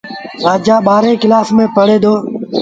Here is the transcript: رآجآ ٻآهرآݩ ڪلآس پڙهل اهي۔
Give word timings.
رآجآ 0.45 0.75
ٻآهرآݩ 0.85 1.19
ڪلآس 1.21 1.47
پڙهل 1.75 1.91
اهي۔ 1.93 2.11